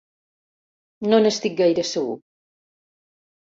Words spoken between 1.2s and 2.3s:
n'estic gaire segur.